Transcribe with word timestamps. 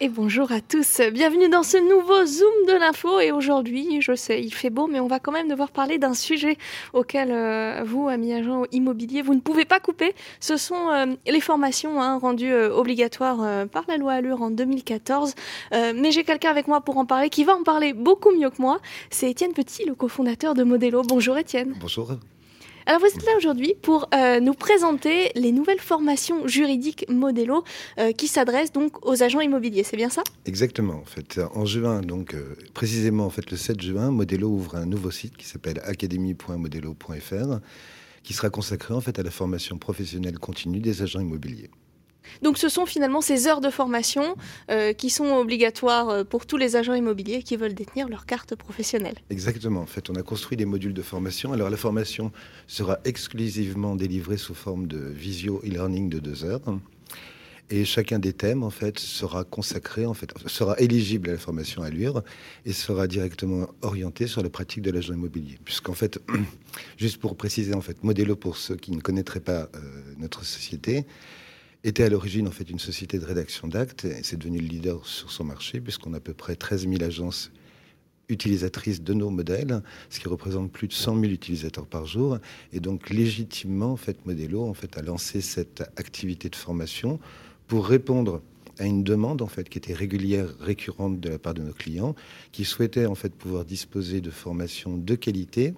Et 0.00 0.08
bonjour 0.08 0.52
à 0.52 0.60
tous, 0.60 1.00
bienvenue 1.12 1.48
dans 1.48 1.64
ce 1.64 1.76
nouveau 1.76 2.24
Zoom 2.24 2.66
de 2.68 2.78
l'info. 2.78 3.18
Et 3.18 3.32
aujourd'hui, 3.32 4.00
je 4.00 4.14
sais, 4.14 4.40
il 4.40 4.54
fait 4.54 4.70
beau, 4.70 4.86
mais 4.86 5.00
on 5.00 5.08
va 5.08 5.18
quand 5.18 5.32
même 5.32 5.48
devoir 5.48 5.72
parler 5.72 5.98
d'un 5.98 6.14
sujet 6.14 6.56
auquel 6.92 7.32
euh, 7.32 7.82
vous, 7.84 8.06
amis 8.06 8.32
agents 8.32 8.62
immobiliers, 8.70 9.22
vous 9.22 9.34
ne 9.34 9.40
pouvez 9.40 9.64
pas 9.64 9.80
couper. 9.80 10.14
Ce 10.38 10.56
sont 10.56 10.88
euh, 10.90 11.06
les 11.26 11.40
formations 11.40 12.00
hein, 12.00 12.16
rendues 12.16 12.52
euh, 12.52 12.72
obligatoires 12.72 13.66
par 13.66 13.86
la 13.88 13.96
loi 13.96 14.12
Allure 14.12 14.40
en 14.40 14.52
2014. 14.52 15.34
mais 15.72 16.12
j'ai 16.12 16.22
quelqu'un 16.22 16.50
avec 16.50 16.68
moi 16.68 16.80
pour 16.80 16.96
en 16.98 17.04
parler, 17.04 17.28
qui 17.28 17.42
va 17.42 17.56
en 17.56 17.64
parler 17.64 17.92
beaucoup 17.92 18.30
mieux 18.30 18.50
que 18.50 18.62
moi. 18.62 18.78
C'est 19.10 19.28
Étienne 19.28 19.52
Petit, 19.52 19.84
le 19.84 19.96
cofondateur 19.96 20.54
de 20.54 20.62
Modelo. 20.62 21.02
Bonjour 21.02 21.36
Étienne. 21.38 21.74
Bonjour. 21.80 22.12
Alors 22.88 23.02
vous 23.02 23.06
êtes 23.06 23.26
là 23.26 23.32
aujourd'hui 23.36 23.74
pour 23.82 24.08
euh, 24.14 24.40
nous 24.40 24.54
présenter 24.54 25.30
les 25.34 25.52
nouvelles 25.52 25.78
formations 25.78 26.48
juridiques 26.48 27.04
Modelo 27.10 27.62
euh, 27.98 28.12
qui 28.12 28.28
s'adressent 28.28 28.72
donc 28.72 29.04
aux 29.06 29.22
agents 29.22 29.40
immobiliers, 29.40 29.82
c'est 29.82 29.98
bien 29.98 30.08
ça? 30.08 30.22
Exactement. 30.46 30.94
En 30.94 31.04
fait, 31.04 31.38
en 31.54 31.66
juin, 31.66 32.00
donc 32.00 32.32
euh, 32.32 32.54
précisément 32.72 33.26
en 33.26 33.30
fait 33.30 33.50
le 33.50 33.58
7 33.58 33.82
juin, 33.82 34.10
Modelo 34.10 34.48
ouvre 34.48 34.76
un 34.76 34.86
nouveau 34.86 35.10
site 35.10 35.36
qui 35.36 35.44
s'appelle 35.44 35.82
academy.modelo.fr 35.84 37.60
qui 38.22 38.32
sera 38.32 38.48
consacré 38.48 38.94
en 38.94 39.02
fait 39.02 39.18
à 39.18 39.22
la 39.22 39.30
formation 39.30 39.76
professionnelle 39.76 40.38
continue 40.38 40.80
des 40.80 41.02
agents 41.02 41.20
immobiliers. 41.20 41.68
Donc 42.42 42.58
ce 42.58 42.68
sont 42.68 42.86
finalement 42.86 43.20
ces 43.20 43.46
heures 43.46 43.60
de 43.60 43.70
formation 43.70 44.36
euh, 44.70 44.92
qui 44.92 45.10
sont 45.10 45.32
obligatoires 45.36 46.08
euh, 46.08 46.24
pour 46.24 46.46
tous 46.46 46.56
les 46.56 46.76
agents 46.76 46.94
immobiliers 46.94 47.42
qui 47.42 47.56
veulent 47.56 47.74
détenir 47.74 48.08
leur 48.08 48.26
carte 48.26 48.54
professionnelle. 48.54 49.16
Exactement. 49.30 49.80
En 49.80 49.86
fait, 49.86 50.10
on 50.10 50.14
a 50.14 50.22
construit 50.22 50.56
des 50.56 50.64
modules 50.64 50.94
de 50.94 51.02
formation. 51.02 51.52
Alors 51.52 51.70
la 51.70 51.76
formation 51.76 52.32
sera 52.66 52.98
exclusivement 53.04 53.96
délivrée 53.96 54.36
sous 54.36 54.54
forme 54.54 54.86
de 54.86 54.98
visio 54.98 55.60
e-learning 55.64 56.08
de 56.08 56.18
deux 56.18 56.44
heures. 56.44 56.62
Et 57.70 57.84
chacun 57.84 58.18
des 58.18 58.32
thèmes, 58.32 58.62
en 58.62 58.70
fait, 58.70 58.98
sera 58.98 59.44
consacré, 59.44 60.06
en 60.06 60.14
fait, 60.14 60.32
sera 60.46 60.78
éligible 60.78 61.28
à 61.28 61.32
la 61.32 61.38
formation 61.38 61.82
à 61.82 61.90
l'UR 61.90 62.22
et 62.64 62.72
sera 62.72 63.06
directement 63.06 63.68
orienté 63.82 64.26
sur 64.26 64.42
la 64.42 64.48
pratique 64.48 64.80
de 64.80 64.90
l'agent 64.90 65.12
immobilier. 65.12 65.58
Puisqu'en 65.64 65.92
fait, 65.92 66.18
juste 66.96 67.18
pour 67.18 67.36
préciser, 67.36 67.74
en 67.74 67.82
fait, 67.82 68.02
Modelo, 68.02 68.36
pour 68.36 68.56
ceux 68.56 68.76
qui 68.76 68.92
ne 68.92 69.00
connaîtraient 69.00 69.40
pas 69.40 69.68
euh, 69.74 69.78
notre 70.16 70.46
société, 70.46 71.04
était 71.84 72.04
à 72.04 72.08
l'origine 72.08 72.48
en 72.48 72.50
fait 72.50 72.68
une 72.68 72.78
société 72.78 73.18
de 73.18 73.24
rédaction 73.24 73.68
d'actes 73.68 74.04
et 74.04 74.22
c'est 74.22 74.36
devenu 74.36 74.58
le 74.58 74.66
leader 74.66 75.06
sur 75.06 75.30
son 75.30 75.44
marché 75.44 75.80
puisqu'on 75.80 76.12
a 76.14 76.16
à 76.16 76.20
peu 76.20 76.34
près 76.34 76.56
13 76.56 76.88
000 76.88 77.02
agences 77.02 77.52
utilisatrices 78.28 79.02
de 79.02 79.14
nos 79.14 79.30
modèles, 79.30 79.82
ce 80.10 80.20
qui 80.20 80.28
représente 80.28 80.70
plus 80.70 80.88
de 80.88 80.92
100 80.92 81.20
000 81.20 81.32
utilisateurs 81.32 81.86
par 81.86 82.06
jour. 82.06 82.38
Et 82.72 82.80
donc 82.80 83.10
légitimement, 83.10 83.92
en 83.92 83.96
fait, 83.96 84.26
Modelo 84.26 84.64
en 84.64 84.74
fait, 84.74 84.98
a 84.98 85.02
lancé 85.02 85.40
cette 85.40 85.80
activité 85.96 86.48
de 86.48 86.56
formation 86.56 87.18
pour 87.66 87.86
répondre 87.86 88.42
à 88.78 88.84
une 88.84 89.02
demande 89.02 89.42
en 89.42 89.46
fait 89.46 89.68
qui 89.68 89.78
était 89.78 89.94
régulière, 89.94 90.48
récurrente 90.60 91.20
de 91.20 91.28
la 91.28 91.38
part 91.38 91.54
de 91.54 91.62
nos 91.62 91.72
clients, 91.72 92.14
qui 92.52 92.64
souhaitaient 92.64 93.06
en 93.06 93.14
fait 93.14 93.34
pouvoir 93.34 93.64
disposer 93.64 94.20
de 94.20 94.30
formations 94.30 94.96
de 94.96 95.14
qualité, 95.14 95.74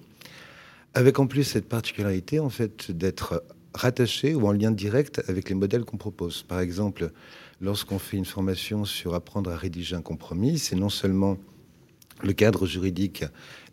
avec 0.93 1.19
en 1.19 1.27
plus 1.27 1.45
cette 1.45 1.69
particularité 1.69 2.41
en 2.41 2.51
fait 2.51 2.91
d'être 2.91 3.45
rattaché 3.75 4.35
ou 4.35 4.47
en 4.47 4.53
lien 4.53 4.71
direct 4.71 5.23
avec 5.29 5.49
les 5.49 5.55
modèles 5.55 5.85
qu'on 5.85 5.97
propose. 5.97 6.43
Par 6.43 6.61
exemple, 6.61 7.13
lorsqu'on 7.61 7.99
fait 7.99 8.17
une 8.17 8.25
formation 8.25 8.85
sur 8.85 9.15
apprendre 9.15 9.51
à 9.51 9.57
rédiger 9.57 9.97
un 9.97 10.03
compromis, 10.03 10.59
c'est 10.59 10.77
non 10.77 10.89
seulement 10.89 11.37
le 12.23 12.33
cadre 12.33 12.67
juridique, 12.67 13.25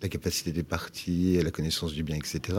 la 0.01 0.09
capacité 0.09 0.51
des 0.51 0.63
parties, 0.63 1.41
la 1.43 1.51
connaissance 1.51 1.93
du 1.93 2.03
bien, 2.03 2.15
etc. 2.15 2.57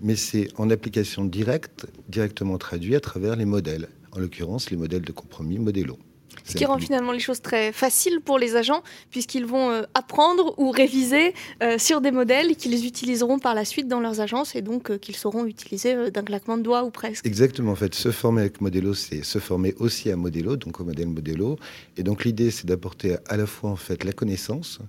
Mais 0.00 0.16
c'est 0.16 0.48
en 0.56 0.70
application 0.70 1.24
directe, 1.24 1.86
directement 2.08 2.58
traduit 2.58 2.96
à 2.96 3.00
travers 3.00 3.36
les 3.36 3.44
modèles, 3.44 3.88
en 4.12 4.18
l'occurrence 4.18 4.70
les 4.70 4.76
modèles 4.76 5.02
de 5.02 5.12
compromis 5.12 5.58
modélo. 5.58 5.98
Ce 6.44 6.54
qui 6.54 6.64
rend 6.64 6.78
finalement 6.78 7.12
les 7.12 7.18
choses 7.18 7.42
très 7.42 7.72
faciles 7.72 8.20
pour 8.20 8.38
les 8.38 8.56
agents, 8.56 8.82
puisqu'ils 9.10 9.44
vont 9.44 9.70
euh, 9.70 9.82
apprendre 9.94 10.54
ou 10.58 10.70
réviser 10.70 11.34
euh, 11.62 11.78
sur 11.78 12.00
des 12.00 12.10
modèles 12.10 12.56
qu'ils 12.56 12.86
utiliseront 12.86 13.38
par 13.38 13.54
la 13.54 13.64
suite 13.64 13.88
dans 13.88 14.00
leurs 14.00 14.20
agences 14.20 14.54
et 14.54 14.62
donc 14.62 14.90
euh, 14.90 14.98
qu'ils 14.98 15.16
sauront 15.16 15.44
utiliser 15.44 16.10
d'un 16.10 16.22
claquement 16.22 16.56
de 16.56 16.62
doigts 16.62 16.84
ou 16.84 16.90
presque. 16.90 17.26
Exactement, 17.26 17.72
en 17.72 17.76
fait, 17.76 17.94
se 17.94 18.10
former 18.10 18.42
avec 18.42 18.60
Modelo, 18.60 18.94
c'est 18.94 19.22
se 19.22 19.38
former 19.38 19.74
aussi 19.78 20.10
à 20.10 20.16
Modelo, 20.16 20.56
donc 20.56 20.80
au 20.80 20.84
modèle 20.84 21.08
Modelo. 21.08 21.58
Et 21.96 22.02
donc 22.02 22.24
l'idée, 22.24 22.50
c'est 22.50 22.66
d'apporter 22.66 23.16
à 23.26 23.36
la 23.36 23.46
fois 23.46 23.70
en 23.70 23.76
fait 23.76 24.04
la 24.04 24.12
connaissance, 24.12 24.80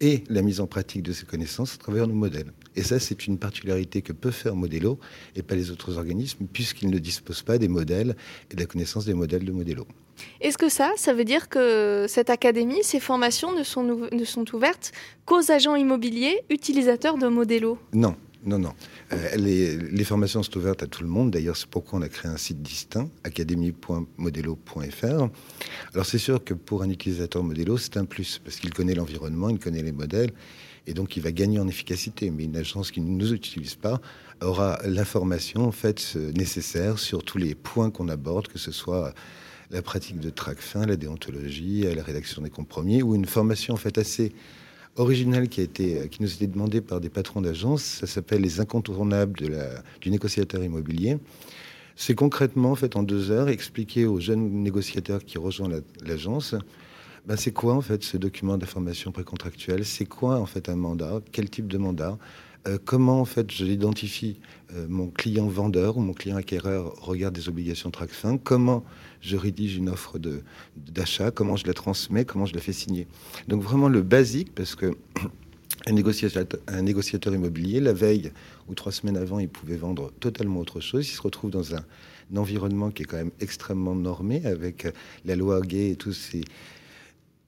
et 0.00 0.24
la 0.28 0.42
mise 0.42 0.60
en 0.60 0.66
pratique 0.66 1.02
de 1.02 1.12
ces 1.12 1.26
connaissances 1.26 1.74
à 1.74 1.78
travers 1.78 2.06
nos 2.06 2.14
modèles. 2.14 2.52
Et 2.76 2.82
ça, 2.82 2.98
c'est 2.98 3.26
une 3.26 3.38
particularité 3.38 4.02
que 4.02 4.12
peut 4.12 4.30
faire 4.30 4.56
Modelo 4.56 4.98
et 5.36 5.42
pas 5.42 5.54
les 5.54 5.70
autres 5.70 5.98
organismes, 5.98 6.46
puisqu'ils 6.52 6.90
ne 6.90 6.98
disposent 6.98 7.42
pas 7.42 7.58
des 7.58 7.68
modèles 7.68 8.16
et 8.50 8.54
de 8.54 8.60
la 8.60 8.66
connaissance 8.66 9.04
des 9.04 9.14
modèles 9.14 9.44
de 9.44 9.52
Modelo. 9.52 9.86
Est-ce 10.40 10.58
que 10.58 10.68
ça, 10.68 10.92
ça 10.96 11.14
veut 11.14 11.24
dire 11.24 11.48
que 11.48 12.06
cette 12.08 12.30
académie, 12.30 12.82
ces 12.82 13.00
formations 13.00 13.52
ne 13.52 13.62
sont, 13.62 14.08
ne 14.12 14.24
sont 14.24 14.54
ouvertes 14.54 14.92
qu'aux 15.24 15.50
agents 15.50 15.76
immobiliers 15.76 16.42
utilisateurs 16.50 17.16
de 17.16 17.28
Modelo? 17.28 17.78
Non, 17.92 18.16
non, 18.44 18.58
non. 18.58 18.72
Euh, 19.12 19.36
les, 19.36 20.04
formations 20.04 20.42
sont 20.42 20.56
ouvertes 20.56 20.82
à 20.82 20.86
tout 20.86 21.02
le 21.02 21.08
monde. 21.08 21.30
D'ailleurs, 21.30 21.56
c'est 21.56 21.68
pourquoi 21.68 21.98
on 21.98 22.02
a 22.02 22.08
créé 22.08 22.30
un 22.30 22.38
site 22.38 22.62
distinct, 22.62 23.10
académie.modelo.fr. 23.22 25.04
Alors, 25.94 26.06
c'est 26.06 26.18
sûr 26.18 26.42
que 26.42 26.54
pour 26.54 26.82
un 26.82 26.88
utilisateur 26.88 27.42
Modelo, 27.42 27.76
c'est 27.76 27.98
un 27.98 28.06
plus, 28.06 28.40
parce 28.42 28.56
qu'il 28.56 28.72
connaît 28.72 28.94
l'environnement, 28.94 29.50
il 29.50 29.58
connaît 29.58 29.82
les 29.82 29.92
modèles, 29.92 30.30
et 30.86 30.94
donc 30.94 31.16
il 31.16 31.22
va 31.22 31.32
gagner 31.32 31.58
en 31.58 31.68
efficacité. 31.68 32.30
Mais 32.30 32.44
une 32.44 32.56
agence 32.56 32.90
qui 32.90 33.02
ne 33.02 33.10
nous 33.10 33.34
utilise 33.34 33.74
pas 33.74 34.00
aura 34.40 34.78
l'information 34.86 35.66
en 35.66 35.72
fait 35.72 36.16
nécessaire 36.34 36.98
sur 36.98 37.22
tous 37.22 37.36
les 37.36 37.54
points 37.54 37.90
qu'on 37.90 38.08
aborde, 38.08 38.48
que 38.48 38.58
ce 38.58 38.72
soit 38.72 39.12
la 39.70 39.82
pratique 39.82 40.18
de 40.18 40.32
fin, 40.58 40.86
la 40.86 40.96
déontologie, 40.96 41.82
la 41.82 42.02
rédaction 42.02 42.40
des 42.42 42.50
compromis, 42.50 43.02
ou 43.02 43.14
une 43.14 43.26
formation 43.26 43.74
en 43.74 43.76
fait 43.76 43.98
assez 43.98 44.32
original 44.96 45.44
été, 45.44 46.08
qui 46.10 46.22
nous 46.22 46.30
a 46.30 46.34
été 46.34 46.46
demandé 46.46 46.80
par 46.80 47.00
des 47.00 47.08
patrons 47.08 47.40
d'agence. 47.40 47.82
Ça 47.82 48.06
s'appelle 48.06 48.42
les 48.42 48.60
incontournables 48.60 49.38
du 50.00 50.10
négociateur 50.10 50.62
immobilier. 50.62 51.18
C'est 51.96 52.14
concrètement, 52.14 52.72
en 52.72 52.76
fait, 52.76 52.96
en 52.96 53.02
deux 53.02 53.30
heures, 53.30 53.48
expliquer 53.48 54.06
aux 54.06 54.20
jeunes 54.20 54.62
négociateurs 54.62 55.24
qui 55.24 55.38
rejoignent 55.38 55.80
l'agence 56.02 56.54
ben, 57.26 57.36
c'est 57.36 57.52
quoi 57.52 57.74
en 57.74 57.82
fait 57.82 58.02
ce 58.02 58.16
document 58.16 58.56
d'information 58.56 59.12
précontractuelle? 59.12 59.84
C'est 59.84 60.06
quoi 60.06 60.40
en 60.40 60.46
fait 60.46 60.68
un 60.68 60.76
mandat? 60.76 61.20
Quel 61.32 61.50
type 61.50 61.68
de 61.68 61.76
mandat? 61.76 62.16
Euh, 62.68 62.78
comment 62.84 63.20
en 63.20 63.24
fait 63.24 63.50
je 63.50 63.64
l'identifie 63.64 64.38
euh, 64.74 64.86
mon 64.88 65.08
client 65.08 65.46
vendeur 65.46 65.96
ou 65.96 66.00
mon 66.00 66.12
client 66.12 66.36
acquéreur 66.36 66.94
regarde 67.00 67.34
des 67.34 67.48
obligations 67.48 67.90
TRACFIN, 67.90 68.36
comment 68.36 68.84
je 69.22 69.36
rédige 69.36 69.76
une 69.76 69.88
offre 69.88 70.18
d'achat, 70.76 71.30
comment 71.30 71.56
je 71.56 71.66
la 71.66 71.72
transmets, 71.72 72.26
comment 72.26 72.44
je 72.44 72.54
la 72.54 72.60
fais 72.60 72.74
signer? 72.74 73.06
Donc 73.48 73.62
vraiment 73.62 73.88
le 73.88 74.02
basique, 74.02 74.54
parce 74.54 74.74
que 74.74 74.92
un 75.86 75.92
négociateur, 75.92 77.34
immobilier, 77.34 77.80
la 77.80 77.94
veille 77.94 78.30
ou 78.68 78.74
trois 78.74 78.92
semaines 78.92 79.16
avant, 79.16 79.38
il 79.38 79.48
pouvait 79.48 79.76
vendre 79.76 80.12
totalement 80.20 80.60
autre 80.60 80.80
chose. 80.80 81.08
Il 81.08 81.12
se 81.12 81.22
retrouve 81.22 81.50
dans 81.50 81.74
un, 81.74 81.82
un 82.32 82.36
environnement 82.36 82.90
qui 82.90 83.04
est 83.04 83.06
quand 83.06 83.16
même 83.16 83.32
extrêmement 83.40 83.94
normé 83.94 84.44
avec 84.44 84.86
la 85.24 85.34
loi 85.34 85.62
gay 85.62 85.92
et 85.92 85.96
tous 85.96 86.12
ces 86.12 86.42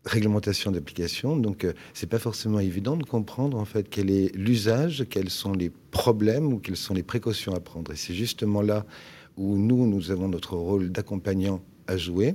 réglementation 0.05 0.71
d'application. 0.71 1.37
Donc, 1.37 1.65
euh, 1.65 1.73
c'est 1.95 2.09
pas 2.09 2.19
forcément 2.19 2.59
évident 2.59 2.97
de 2.97 3.05
comprendre 3.05 3.57
en 3.59 3.65
fait 3.65 3.89
quel 3.89 4.11
est 4.11 4.35
l'usage, 4.35 5.07
quels 5.09 5.31
sont 5.31 5.53
les 5.53 5.71
problèmes 5.91 6.53
ou 6.53 6.59
quelles 6.59 6.77
sont 6.77 6.95
les 6.95 7.03
précautions 7.03 7.55
à 7.55 7.61
prendre. 7.61 7.93
Et 7.93 7.97
c'est 7.97 8.15
justement 8.15 8.63
là 8.63 8.85
où 9.37 9.57
nous, 9.57 9.87
nous 9.87 10.11
avons 10.11 10.29
notre 10.29 10.57
rôle 10.57 10.91
d'accompagnant 10.91 11.63
à 11.87 11.97
jouer. 11.97 12.35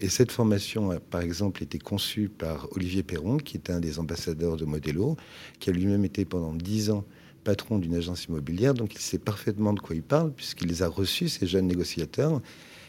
Et 0.00 0.08
cette 0.08 0.32
formation 0.32 0.90
a, 0.90 1.00
par 1.00 1.20
exemple, 1.20 1.62
été 1.62 1.78
conçue 1.78 2.28
par 2.28 2.68
Olivier 2.72 3.02
Perron, 3.02 3.36
qui 3.36 3.56
est 3.56 3.70
un 3.70 3.80
des 3.80 3.98
ambassadeurs 3.98 4.56
de 4.56 4.64
Modelo, 4.64 5.16
qui 5.60 5.70
a 5.70 5.72
lui-même 5.72 6.04
été 6.04 6.24
pendant 6.24 6.54
dix 6.54 6.90
ans 6.90 7.04
patron 7.44 7.78
d'une 7.78 7.94
agence 7.94 8.24
immobilière. 8.24 8.74
Donc, 8.74 8.94
il 8.94 9.00
sait 9.00 9.18
parfaitement 9.18 9.72
de 9.72 9.80
quoi 9.80 9.96
il 9.96 10.02
parle, 10.02 10.32
puisqu'il 10.32 10.68
les 10.68 10.82
a 10.82 10.88
reçus, 10.88 11.28
ces 11.28 11.46
jeunes 11.46 11.66
négociateurs. 11.66 12.42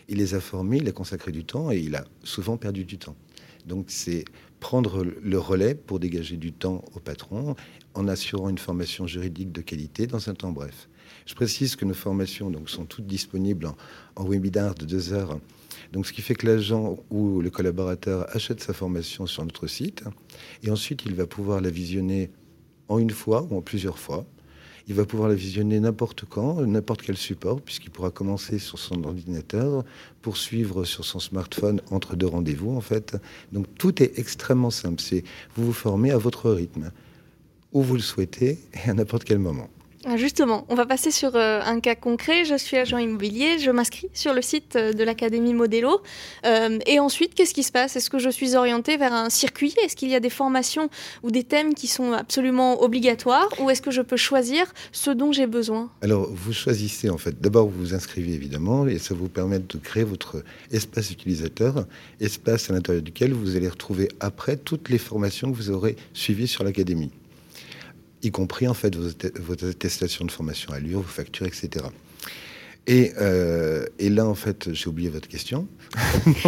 Il 0.08 0.18
les 0.18 0.34
a 0.34 0.40
formés, 0.40 0.78
il 0.78 0.88
a 0.88 0.92
consacré 0.92 1.32
du 1.32 1.46
temps 1.46 1.72
et 1.72 1.78
il 1.78 1.96
a 1.96 2.04
souvent 2.24 2.58
perdu 2.58 2.84
du 2.84 2.98
temps. 2.98 3.16
Donc 3.66 3.86
c'est 3.90 4.26
prendre 4.60 5.04
le 5.04 5.40
relais 5.40 5.76
pour 5.76 6.00
dégager 6.00 6.38
du 6.38 6.52
temps 6.52 6.84
au 6.96 7.00
patron 7.00 7.56
en 7.94 8.08
assurant 8.08 8.50
une 8.50 8.58
formation 8.58 9.08
juridique 9.08 9.52
de 9.52 9.62
qualité 9.62 10.08
dans 10.08 10.30
un 10.30 10.34
temps 10.34 10.52
bref. 10.52 10.90
Je 11.26 11.34
précise 11.34 11.76
que 11.76 11.86
nos 11.86 11.94
formations 11.94 12.50
donc, 12.50 12.70
sont 12.70 12.86
toutes 12.86 13.08
disponibles 13.08 13.68
en, 13.68 13.76
en 14.16 14.26
webinar 14.26 14.76
de 14.76 14.86
deux 14.86 15.14
heures. 15.14 15.40
Donc, 15.92 16.06
ce 16.06 16.14
qui 16.14 16.22
fait 16.22 16.36
que 16.36 16.46
l'agent 16.46 16.98
ou 17.10 17.42
le 17.42 17.50
collaborateur 17.50 18.28
achète 18.36 18.62
sa 18.62 18.74
formation 18.74 19.26
sur 19.26 19.44
notre 19.44 19.68
site 19.68 20.04
et 20.64 20.70
ensuite 20.70 21.04
il 21.06 21.16
va 21.16 21.26
pouvoir 21.26 21.62
la 21.62 21.70
visionner 21.70 22.32
en 22.88 23.00
une 23.00 23.12
fois 23.12 23.48
ou 23.50 23.58
en 23.58 23.62
plusieurs 23.62 23.98
fois 23.98 24.26
il 24.90 24.96
va 24.96 25.06
pouvoir 25.06 25.30
la 25.30 25.36
visionner 25.36 25.80
n'importe 25.80 26.26
quand, 26.28 26.62
n'importe 26.62 27.04
quel 27.04 27.16
support, 27.16 27.62
puisqu'il 27.62 27.92
pourra 27.92 28.10
commencer 28.10 28.58
sur 28.58 28.80
son 28.80 29.04
ordinateur, 29.04 29.86
poursuivre 30.24 30.84
sur 30.84 31.06
son 31.06 31.20
smartphone 31.20 31.80
entre 31.92 32.16
deux 32.16 32.26
rendez-vous, 32.26 32.76
en 32.76 32.82
fait. 32.82 33.16
Donc 33.52 33.68
tout 33.78 34.02
est 34.02 34.18
extrêmement 34.18 34.72
simple. 34.72 35.00
C'est 35.00 35.24
vous 35.56 35.68
vous 35.68 35.74
formez 35.74 36.12
à 36.12 36.18
votre 36.18 36.52
rythme. 36.52 36.92
où 37.72 37.84
vous 37.84 37.94
le 37.94 38.02
souhaitez 38.02 38.58
et 38.74 38.90
à 38.90 38.96
n'importe 38.96 39.26
quel 39.26 39.38
moment. 39.38 39.70
Ah, 40.06 40.16
justement, 40.16 40.66
on 40.70 40.76
va 40.76 40.86
passer 40.86 41.12
sur 41.12 41.36
euh, 41.36 41.60
un 41.62 41.82
cas 41.82 41.94
concret. 41.94 42.46
Je 42.46 42.56
suis 42.56 42.78
agent 42.78 42.98
immobilier, 42.98 43.60
je 43.60 43.70
m'inscris 43.70 44.08
sur 44.14 44.34
le 44.34 44.42
site 44.42 44.78
euh, 44.78 44.94
de 44.94 45.04
l'Académie 45.04 45.54
Modelo. 45.54 46.02
Euh, 46.46 46.80
et 46.86 47.00
ensuite, 47.00 47.36
qu'est-ce 47.36 47.54
qui 47.54 47.64
se 47.64 47.72
passe? 47.74 47.98
Est-ce 47.98 48.10
que 48.10 48.18
je 48.18 48.30
suis 48.30 48.56
orienté 48.56 48.96
vers 48.96 49.12
un 49.12 49.30
circuit? 49.30 49.76
Est-ce 49.84 49.98
qu'il 49.98 50.10
y 50.10 50.16
a 50.16 50.22
des 50.22 50.30
formations 50.30 50.90
ou 51.22 51.32
des 51.32 51.44
thèmes 51.44 51.74
qui 51.74 51.88
sont 51.88 52.14
absolument 52.14 52.82
obligatoires? 52.82 53.50
Ou 53.60 53.70
est-ce 53.72 53.82
que 53.82 53.92
je 53.92 54.02
peux 54.02 54.16
choisir 54.16 54.74
ce 54.94 55.12
dont 55.12 55.34
j'ai 55.34 55.48
besoin? 55.48 55.90
Alors, 56.02 56.30
vous 56.32 56.54
choisissez 56.54 57.10
en 57.10 57.18
fait. 57.18 57.42
D'abord, 57.42 57.68
vous 57.68 57.80
vous 57.80 57.94
inscrivez 57.94 58.34
évidemment 58.34 58.88
et 58.88 59.00
ça 59.00 59.14
vous 59.14 59.28
permet 59.28 59.60
de 59.60 59.78
créer 59.80 60.06
votre 60.06 60.44
espace 60.72 61.12
utilisateur, 61.12 61.86
espace 62.22 62.70
à 62.70 62.74
l'intérieur 62.74 63.04
duquel 63.04 63.34
vous 63.34 63.58
allez 63.58 63.68
retrouver 63.68 64.08
après 64.22 64.56
toutes 64.56 64.88
les 64.88 64.98
formations 64.98 65.52
que 65.52 65.58
vous 65.58 65.72
aurez 65.72 65.98
suivies 66.14 66.48
sur 66.48 66.64
l'Académie 66.64 67.12
y 68.22 68.32
compris 68.32 68.68
en 68.68 68.74
fait 68.74 68.96
vos, 68.96 69.54
attestations 69.54 70.26
de 70.26 70.32
formation 70.32 70.74
à 70.74 70.80
l'UR, 70.80 71.02
vos 71.02 71.08
factures, 71.08 71.46
etc. 71.46 71.86
Et, 72.88 73.14
euh, 73.22 73.86
et, 74.00 74.10
là, 74.10 74.26
en 74.26 74.34
fait, 74.34 74.74
j'ai 74.74 74.88
oublié 74.88 75.10
votre 75.10 75.28
question. 75.28 75.68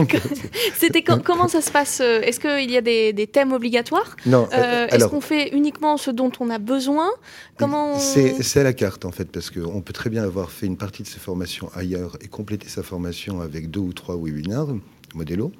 C'était 0.75 1.03
comment 1.03 1.47
ça 1.47 1.61
se 1.61 1.69
passe 1.69 1.99
euh, 2.01 2.21
Est-ce 2.21 2.39
qu'il 2.39 2.71
y 2.71 2.77
a 2.77 2.81
des, 2.81 3.27
thèmes 3.31 3.51
obligatoires? 3.51 4.15
Non. 4.25 4.49
Euh, 4.51 4.87
Est-ce 4.87 5.05
qu'on 5.05 5.21
fait 5.21 5.49
uniquement 5.49 5.97
ce 5.97 6.09
dont 6.09 6.31
on 6.39 6.49
a 6.49 6.57
besoin? 6.57 7.11
Comment 7.57 7.99
C'est 7.99 8.59
à 8.59 8.63
la 8.63 8.73
carte 8.73 9.05
en 9.05 9.11
fait, 9.11 9.25
parce 9.25 9.51
qu'on 9.51 9.81
peut 9.81 9.93
très 9.93 10.09
bien 10.09 10.23
avoir 10.23 10.51
fait 10.51 10.65
une 10.65 10.77
partie 10.77 11.03
de 11.03 11.07
ses 11.07 11.19
formations 11.19 11.69
ailleurs 11.75 12.17
et 12.21 12.27
compléter 12.27 12.69
sa 12.69 12.81
formation 12.81 13.41
avec 13.41 13.69
deux 13.69 13.81
ou 13.81 13.93
trois 13.93 14.17
webinaires 14.17 14.67
Modelo, 15.15 15.51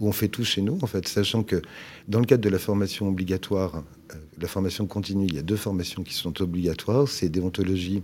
où 0.00 0.08
on 0.08 0.12
fait 0.12 0.28
tout 0.28 0.44
chez 0.44 0.62
nous, 0.62 0.78
en 0.82 0.86
fait, 0.86 1.06
sachant 1.08 1.42
que 1.42 1.62
dans 2.08 2.20
le 2.20 2.26
cadre 2.26 2.42
de 2.42 2.48
la 2.48 2.58
formation 2.58 3.08
obligatoire, 3.08 3.82
euh, 4.12 4.14
la 4.40 4.48
formation 4.48 4.86
continue, 4.86 5.26
il 5.26 5.34
y 5.34 5.38
a 5.38 5.42
deux 5.42 5.56
formations 5.56 6.02
qui 6.02 6.14
sont 6.14 6.42
obligatoires, 6.42 7.08
c'est 7.08 7.28
déontologie 7.28 8.02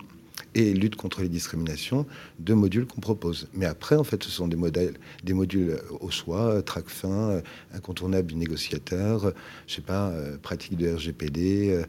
et 0.55 0.73
lutte 0.75 0.97
contre 0.97 1.23
les 1.23 1.29
discriminations, 1.29 2.07
deux 2.39 2.55
modules 2.55 2.87
qu'on 2.87 3.01
propose. 3.01 3.49
Mais 3.55 3.67
après, 3.67 3.97
en 3.97 4.05
fait, 4.05 4.23
ce 4.23 4.31
sont 4.31 4.49
des, 4.49 4.57
modèles, 4.57 4.95
des 5.25 5.33
modules 5.33 5.79
au 6.01 6.11
choix, 6.11 6.63
track 6.63 6.89
fin, 6.89 7.09
euh, 7.09 7.41
incontournable 7.75 8.29
du 8.29 8.37
négociateur, 8.37 9.33
je 9.67 9.75
sais 9.75 9.83
pas, 9.83 10.09
euh, 10.11 10.37
pratique 10.41 10.77
de 10.77 10.95
RGPD, 10.95 11.71
euh, 11.71 11.85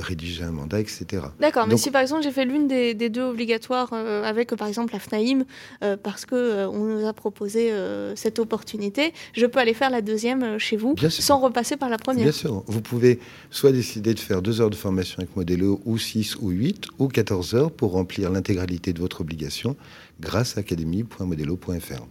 rédiger 0.00 0.44
un 0.44 0.52
mandat, 0.52 0.80
etc. 0.80 1.22
D'accord, 1.40 1.66
mais 1.66 1.76
si 1.76 1.90
par 1.90 2.02
exemple 2.02 2.22
j'ai 2.22 2.30
fait 2.30 2.44
l'une 2.44 2.68
des, 2.68 2.94
deux 2.94 3.22
obligatoires 3.22 3.92
avec 3.92 4.54
par 4.54 4.66
exemple 4.66 4.92
la 4.92 4.98
FNAIM, 4.98 5.44
parce 6.02 6.24
qu'on 6.24 6.36
on 6.36 6.84
nous 6.84 7.06
a 7.06 7.12
proposé 7.12 7.70
cette 8.14 8.38
opportunité, 8.38 9.12
je 9.34 9.44
peux 9.44 9.58
aller 9.58 9.74
faire 9.74 9.90
la 9.90 10.00
deuxième 10.00 10.58
chez 10.58 10.76
vous 10.76 10.94
sans 11.10 11.38
repasser 11.38 11.76
par 11.76 11.90
la 11.90 11.98
première. 11.98 12.24
Bien 12.24 12.32
sûr, 12.32 12.64
vous 12.66 12.80
pouvez 12.80 13.18
soit 13.50 13.72
décider 13.72 14.14
de 14.14 14.20
faire 14.20 14.40
deux 14.40 14.60
heures 14.60 14.70
de 14.70 14.74
formation 14.74 15.18
avec 15.18 15.36
Modelo, 15.36 15.80
ou 15.84 15.98
6 15.98 16.36
ou 16.36 16.48
8, 16.48 16.86
ou 16.98 17.08
14 17.08 17.54
heures 17.54 17.70
pour 17.70 17.92
remplir 18.04 18.30
l'intégralité 18.30 18.92
de 18.92 19.00
votre 19.00 19.22
obligation 19.22 19.76
grâce 20.20 20.58
à 20.58 20.60
académie.modelo.fr. 20.60 22.06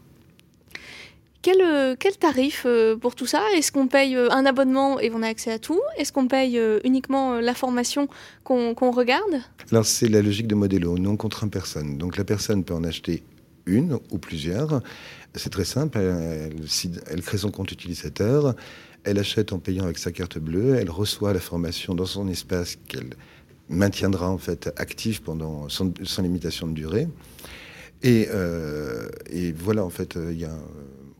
Quel, 1.43 1.61
euh, 1.61 1.95
quel, 1.99 2.17
tarif 2.17 2.63
euh, 2.65 2.95
pour 2.95 3.13
tout 3.15 3.27
ça? 3.27 3.43
Est-ce 3.55 3.71
qu'on 3.71 3.87
paye 3.87 4.15
euh, 4.15 4.29
un 4.31 4.45
abonnement 4.45 4.99
et 4.99 5.11
on 5.13 5.21
a 5.21 5.27
accès 5.27 5.51
à 5.51 5.59
tout? 5.59 5.81
Est-ce 5.97 6.11
qu'on 6.11 6.27
paye 6.27 6.59
uniquement 6.83 7.39
la 7.39 7.53
formation 7.53 8.07
qu'on 8.43 8.91
regarde? 8.91 9.41
Alors 9.71 9.85
c'est 9.85 10.07
la 10.07 10.21
logique 10.23 10.47
de 10.47 10.55
Modelo, 10.55 10.97
non 10.97 11.15
contraint 11.15 11.49
personne. 11.49 11.97
Donc 11.99 12.17
la 12.17 12.23
personne 12.23 12.63
peut 12.63 12.73
en 12.73 12.83
acheter 12.83 13.23
une 13.67 13.99
ou 14.09 14.17
plusieurs. 14.17 14.81
C'est 15.35 15.51
très 15.51 15.65
simple, 15.65 15.97
elle, 15.99 16.55
elle, 17.11 17.21
crée 17.21 17.37
son 17.37 17.51
compte 17.51 17.71
utilisateur, 17.71 18.55
elle 19.03 19.19
achète 19.19 19.51
en 19.51 19.59
payant 19.59 19.83
avec 19.83 19.97
sa 19.97 20.11
carte 20.11 20.37
bleue, 20.37 20.75
elle 20.75 20.89
reçoit 20.89 21.33
la 21.33 21.39
formation 21.39 21.93
dans 21.93 22.05
son 22.05 22.27
espace 22.29 22.77
qu'elle 22.87 23.15
maintiendra 23.69 24.29
en 24.29 24.37
fait 24.37 24.71
actif 24.77 25.21
pendant 25.21 25.69
sans, 25.69 25.91
limitation 26.19 26.67
de 26.67 26.73
durée. 26.73 27.07
Et, 28.01 28.27
euh, 28.31 29.07
et 29.29 29.51
voilà, 29.53 29.85
en 29.85 29.89
fait, 29.89 30.15
il 30.15 30.37
n'y 30.37 30.45
a 30.45 30.57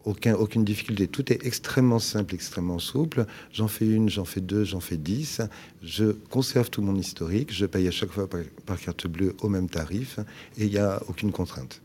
aucun, 0.05 0.35
aucune 0.35 0.63
difficulté. 0.63 1.07
Tout 1.07 1.31
est 1.31 1.45
extrêmement 1.45 1.99
simple, 1.99 2.35
extrêmement 2.35 2.79
souple. 2.79 3.25
J'en 3.51 3.67
fais 3.67 3.87
une, 3.87 4.09
j'en 4.09 4.25
fais 4.25 4.41
deux, 4.41 4.63
j'en 4.63 4.79
fais 4.79 4.97
dix. 4.97 5.41
Je 5.81 6.11
conserve 6.29 6.69
tout 6.69 6.81
mon 6.81 6.95
historique. 6.95 7.53
Je 7.53 7.65
paye 7.65 7.87
à 7.87 7.91
chaque 7.91 8.11
fois 8.11 8.27
par, 8.27 8.79
carte 8.79 9.07
bleue 9.07 9.35
au 9.41 9.49
même 9.49 9.69
tarif 9.69 10.19
et 10.57 10.65
il 10.65 10.71
n'y 10.71 10.77
a 10.77 11.01
aucune 11.07 11.31
contrainte. 11.31 11.81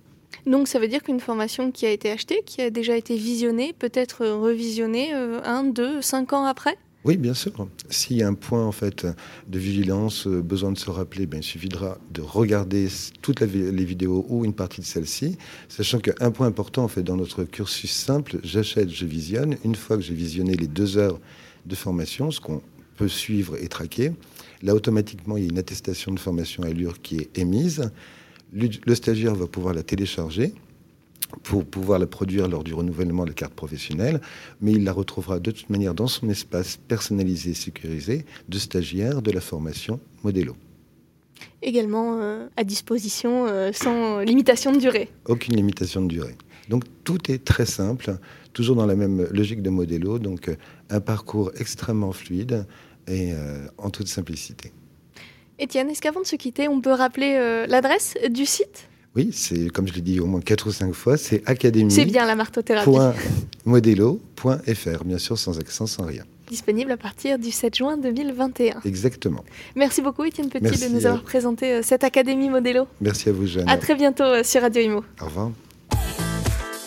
Donc 0.47 0.69
ça 0.69 0.79
veut 0.79 0.89
dire 0.89 1.03
qu'une 1.03 1.21
formation 1.21 1.71
qui 1.71 1.87
a 1.87 1.91
été 1.91 2.11
achetée, 2.11 2.43
qui 2.45 2.61
a 2.61 2.71
déjà 2.71 2.97
été 2.97 3.17
visionnée, 3.17 3.73
peut 3.73 3.91
être 3.93 4.27
revisionnée 4.27 5.15
euh, 5.15 5.41
un, 5.45 5.65
deux, 5.65 6.01
cinq 6.01 6.33
ans 6.33 6.45
après? 6.45 6.77
Oui, 7.05 7.17
bien 7.17 7.35
sûr. 7.35 7.53
S'il 7.91 8.17
y 8.17 8.23
a 8.23 8.29
un 8.29 8.35
point 8.35 8.65
en 8.67 8.73
fait 8.73 9.06
de 9.47 9.59
vigilance, 9.59 10.27
euh, 10.27 10.43
besoin 10.43 10.73
de 10.73 10.79
se 10.79 10.91
rappeler, 10.91 11.27
ben, 11.27 11.39
il 11.39 11.45
suffira 11.45 11.97
de 12.11 12.21
regarder 12.21 12.89
toutes 13.23 13.41
les 13.41 13.85
vidéos 13.85 14.27
ou 14.29 14.45
une 14.45 14.53
partie 14.53 14.81
de 14.81 14.87
celle-ci, 14.87 15.39
sachant 15.69 16.00
qu'un 16.00 16.31
point 16.33 16.49
important 16.49 16.89
fait 16.89 17.05
dans 17.05 17.17
notre 17.17 17.45
cursus 17.45 17.93
simple, 17.93 18.41
j'achète, 18.43 18.91
je 18.91 19.06
visionne. 19.06 19.56
Une 19.65 19.77
fois 19.77 19.97
que 19.97 20.03
j'ai 20.03 20.15
visionné 20.15 20.55
les 20.55 20.67
deux 20.67 20.99
heures 20.99 21.21
de 21.67 21.75
formation, 21.77 22.33
ce 22.33 22.41
qu'on 22.41 22.62
peut 22.97 23.09
suivre 23.09 23.56
et 23.62 23.69
traquer, 23.69 24.12
là 24.62 24.75
automatiquement 24.75 25.37
il 25.37 25.45
y 25.45 25.47
a 25.47 25.50
une 25.50 25.59
attestation 25.59 26.12
de 26.12 26.19
formation 26.19 26.65
à 26.65 26.71
qui 27.03 27.17
est 27.17 27.39
émise. 27.39 27.91
Le 28.53 28.95
stagiaire 28.95 29.35
va 29.35 29.47
pouvoir 29.47 29.73
la 29.73 29.85
télécharger 29.85 30.53
pour 31.43 31.65
pouvoir 31.65 31.99
la 31.99 32.06
produire 32.06 32.49
lors 32.49 32.65
du 32.65 32.75
renouvellement 32.75 33.25
de 33.25 33.29
la 33.29 33.35
carte 33.35 33.55
professionnelle, 33.55 34.20
mais 34.61 34.73
il 34.73 34.85
la 34.85 34.93
retrouvera 34.93 35.41
de 35.41 35.50
toute 35.50 35.70
manière 35.70 35.94
dans 35.94 36.06
son 36.06 36.29
espace 36.31 36.76
personnalisé 36.76 37.50
et 37.50 37.55
sécurisé 37.55 38.25
de 38.49 38.59
stagiaire 38.59 39.23
de 39.23 39.31
la 39.31 39.41
formation 39.41 40.00
Modelo. 40.23 40.56
Également 41.62 42.19
euh, 42.19 42.47
à 42.56 42.65
disposition 42.65 43.47
euh, 43.47 43.70
sans 43.73 44.20
limitation 44.20 44.73
de 44.73 44.79
durée. 44.79 45.11
Aucune 45.26 45.56
limitation 45.56 46.03
de 46.03 46.09
durée. 46.09 46.37
Donc 46.69 46.85
tout 47.05 47.31
est 47.31 47.44
très 47.44 47.67
simple, 47.67 48.17
toujours 48.53 48.76
dans 48.76 48.87
la 48.87 48.97
même 48.97 49.26
logique 49.31 49.62
de 49.62 49.71
Modelo, 49.71 50.19
donc 50.19 50.49
euh, 50.49 50.56
un 50.91 51.00
parcours 51.00 51.53
extrêmement 51.59 52.12
fluide 52.12 52.67
et 53.06 53.32
en 53.79 53.88
toute 53.88 54.06
simplicité. 54.06 54.71
Étienne, 55.59 55.88
est-ce 55.88 56.03
qu'avant 56.03 56.21
de 56.21 56.26
se 56.26 56.37
quitter, 56.37 56.69
on 56.69 56.82
peut 56.82 56.93
rappeler 56.93 57.64
l'adresse 57.67 58.12
du 58.29 58.44
site? 58.44 58.88
Oui, 59.17 59.31
c'est 59.33 59.69
comme 59.71 59.89
je 59.89 59.95
l'ai 59.95 60.01
dit 60.01 60.21
au 60.21 60.27
moins 60.27 60.41
quatre 60.41 60.69
ou 60.69 60.73
cinq 60.73 60.93
fois, 60.93 61.17
c'est 61.17 61.43
académie. 61.47 61.91
C'est 61.91 62.05
bien 62.05 62.27
la 62.27 62.37
martothérapie. 62.37 62.91
Modelo.fr, 63.65 65.05
bien 65.05 65.19
sûr, 65.19 65.39
sans 65.39 65.59
accent, 65.59 65.87
sans 65.87 66.05
rien. 66.05 66.25
Disponible 66.49 66.93
à 66.93 66.97
partir 66.97 67.39
du 67.39 67.51
7 67.51 67.77
juin 67.77 67.97
2021. 67.99 68.81
Exactement. 68.85 69.45
Merci 69.77 70.01
beaucoup, 70.01 70.25
Étienne 70.25 70.49
Petit, 70.49 70.81
de 70.81 70.95
nous 70.95 71.05
avoir 71.05 71.23
présenté 71.23 71.75
euh, 71.75 71.83
cette 71.83 72.05
Académie 72.05 72.49
Modelo. 72.49 72.87
Merci 73.03 73.29
à 73.29 73.33
vous, 73.33 73.47
Jeanne. 73.47 73.69
À 73.69 73.77
très 73.77 73.95
bientôt 73.95 74.25
euh, 74.25 74.43
sur 74.43 74.62
Radio 74.62 74.81
Imo. 74.81 75.05
Au 75.21 75.27
revoir. 75.27 75.50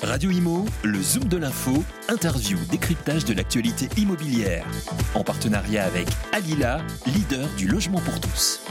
Radio 0.02 0.32
Imo, 0.32 0.66
le 0.84 1.00
Zoom 1.00 1.26
de 1.26 1.38
l'info, 1.38 1.84
interview, 2.10 2.58
décryptage 2.72 3.24
de 3.24 3.36
l'actualité 3.36 3.88
immobilière. 3.98 4.66
En 5.14 5.24
partenariat 5.24 5.84
avec 5.84 6.08
Alila, 6.32 6.82
leader 7.06 7.48
du 7.56 7.68
logement 7.68 8.00
pour 8.00 8.20
tous. 8.20 8.62